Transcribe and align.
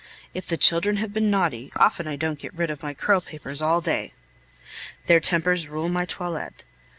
If 0.33 0.47
the 0.47 0.57
children 0.57 0.95
have 0.97 1.13
been 1.13 1.29
naughty, 1.29 1.71
often 1.75 2.07
I 2.07 2.15
don't 2.15 2.39
get 2.39 2.55
rid 2.55 2.71
of 2.71 2.81
my 2.81 2.95
curl 2.95 3.21
papers 3.21 3.61
all 3.61 3.81
day. 3.81 4.13
Their 5.05 5.19
tempers 5.19 5.67
rule 5.67 5.89
my 5.89 6.05
toilet. 6.05 6.65